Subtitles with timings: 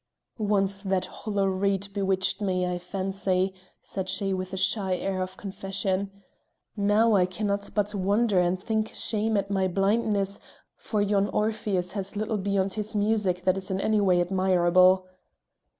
[0.39, 3.53] "Once that hollow reed bewitched me, I fancy,"
[3.83, 6.09] said she with a shy air of confession;
[6.75, 10.39] "now I cannot but wonder and think shame at my blindness,
[10.75, 15.05] for yon Orpheus has little beyond his music that is in any way admirable."